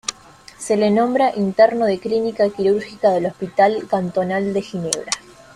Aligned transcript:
Se 0.57 0.77
le 0.77 0.89
nombra 0.89 1.31
interno 1.35 1.85
de 1.85 1.99
Clínica 1.99 2.49
Quirúrgica 2.49 3.11
del 3.11 3.27
Hospital 3.27 3.85
Cantonal 3.87 4.51
de 4.51 4.63
Ginebra. 4.63 5.11